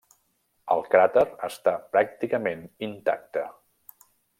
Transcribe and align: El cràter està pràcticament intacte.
El 0.75 0.81
cràter 0.95 1.25
està 1.49 1.75
pràcticament 1.93 2.67
intacte. 2.91 3.49